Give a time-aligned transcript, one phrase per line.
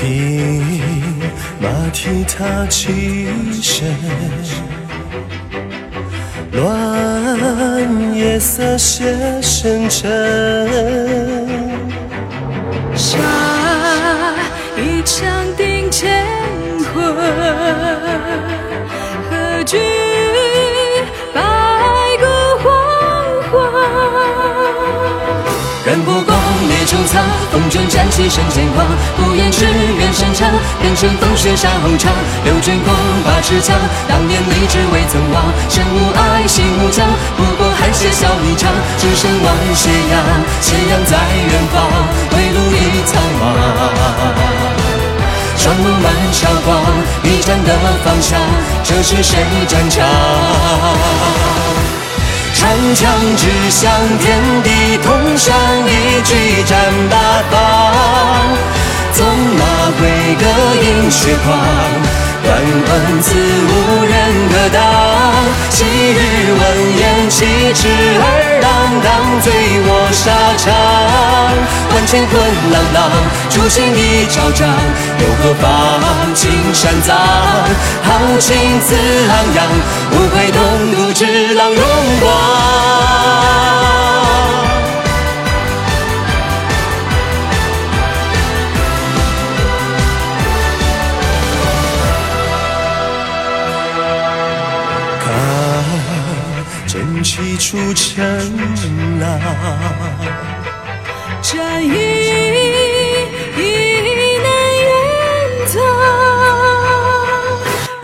[0.00, 0.62] 听
[1.60, 3.26] 马蹄踏起
[3.60, 3.92] 身，
[6.52, 10.08] 乱夜色写深沉。
[12.94, 13.18] 下
[14.76, 15.26] 一场
[15.56, 16.24] 定乾
[16.94, 17.12] 坤，
[19.28, 19.76] 何惧
[27.08, 28.86] 苍，风卷战旗生剑光。
[29.16, 32.12] 不言只愿山长，变成风雪杀红肠。
[32.44, 32.94] 六卷弓，
[33.24, 33.74] 八尺枪，
[34.06, 35.48] 当年立志未曾忘。
[35.68, 38.70] 身无爱，心无疆，不过寒血笑一场。
[39.00, 40.20] 只身望斜阳，
[40.60, 41.16] 斜阳在
[41.48, 41.88] 远方，
[42.30, 43.42] 归路已苍茫。
[45.56, 46.76] 双目满韶光，
[47.24, 48.38] 一战的方向，
[48.84, 50.06] 这是谁战场？
[52.54, 55.54] 长枪指向天地，同上
[55.86, 56.76] 一举战
[61.10, 61.58] 血狂，
[62.44, 62.54] 断
[62.86, 64.14] 魂自无人
[64.50, 64.82] 可挡。
[65.70, 66.62] 昔日闻
[66.98, 67.88] 言七尺
[68.20, 68.24] 二
[68.60, 68.68] 郎，
[69.02, 69.52] 当醉
[69.86, 70.66] 卧沙场。
[71.94, 72.32] 万千魂
[72.70, 73.10] 朗朗，
[73.48, 74.68] 初心已昭彰，
[75.18, 75.64] 又何妨？
[76.34, 77.16] 青山葬，
[78.02, 79.66] 豪情自昂扬，
[80.10, 80.60] 不愧东
[80.94, 81.74] 都之郎
[97.38, 98.18] 真气出尘
[99.20, 99.40] 浪，
[101.40, 101.88] 战意
[103.56, 103.60] 已
[104.42, 104.48] 难
[104.80, 104.86] 掩
[105.68, 105.78] 藏。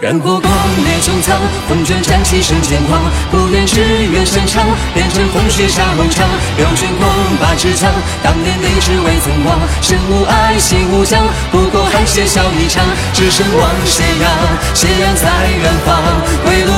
[0.00, 0.52] 燃火光，
[0.84, 3.00] 烈穹苍，风卷战旗生剑狂。
[3.32, 3.80] 不愿只
[4.12, 6.28] 愿山长，变成风雪杀红肠。
[6.56, 7.08] 六卷弓，
[7.40, 7.90] 八尺枪，
[8.22, 9.58] 当年立志未曾忘。
[9.82, 12.84] 身无爱，心无疆，不过寒血笑一场。
[13.12, 14.30] 只身望斜阳，
[14.74, 15.96] 斜阳在远方，
[16.44, 16.72] 归路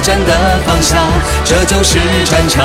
[0.00, 0.98] 站的方向，
[1.44, 2.64] 这就是战场。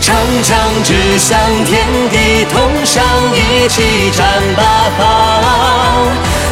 [0.00, 3.04] 长枪指向天地，同上
[3.34, 4.24] 一起战
[4.56, 4.62] 八
[4.98, 5.00] 方。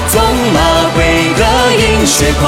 [0.09, 0.61] 纵马
[0.95, 1.43] 挥戈
[1.73, 2.45] 饮血狂，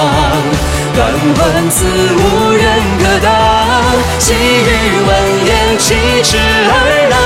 [0.94, 0.98] 敢
[1.36, 2.64] 问此无人
[3.02, 3.26] 可挡。
[4.18, 4.68] 昔日
[5.06, 5.10] 闻
[5.46, 6.72] 言七尺二
[7.10, 7.16] 郎，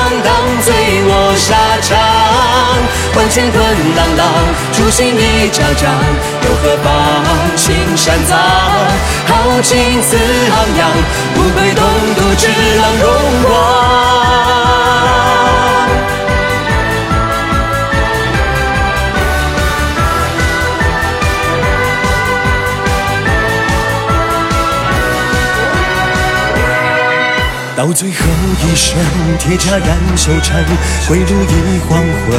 [3.35, 3.65] 乾坤
[3.97, 4.29] 朗朗，
[4.75, 5.89] 初心一朝朝，
[6.45, 7.25] 又何妨？
[7.57, 8.39] 青山藏，
[9.27, 10.91] 豪情自昂扬，
[11.35, 11.83] 不愧东
[12.15, 13.09] 都之狼荣
[13.45, 13.53] 光。
[27.75, 28.17] 到最后
[28.63, 28.99] 一声，
[29.39, 30.63] 铁甲燃修成，
[31.09, 32.39] 归路已黄昏。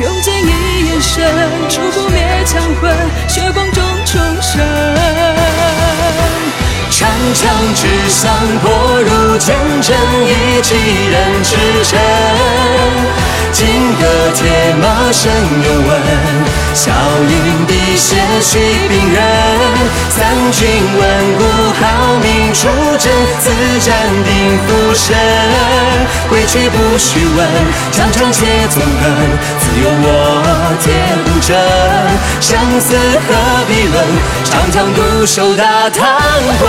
[0.00, 1.24] 用剑一眼神，
[1.68, 2.92] 触不灭枪魂，
[3.28, 4.60] 血光中重生。
[6.90, 8.28] 长枪指向
[8.60, 11.98] 破入前尘，一骑人之臣。
[14.34, 15.30] 铁马声
[15.64, 15.90] 犹闻，
[16.74, 16.92] 笑
[17.28, 18.58] 迎滴血续
[18.88, 19.18] 兵刃。
[20.10, 20.18] 三
[20.52, 20.68] 军
[20.98, 21.02] 闻
[21.38, 21.40] 鼓
[21.80, 21.82] 号
[22.22, 22.68] 鸣出
[22.98, 23.50] 阵，自
[23.80, 23.90] 战
[24.24, 25.16] 定浮生。
[26.28, 27.38] 归去不须问，
[27.90, 29.04] 疆场且纵横，
[29.58, 30.06] 自有我
[30.82, 30.86] 铁
[31.24, 31.56] 不争。
[32.40, 32.96] 生死
[33.26, 33.28] 何
[33.66, 33.96] 必论，
[34.44, 36.04] 长枪独守大唐
[36.60, 36.68] 关。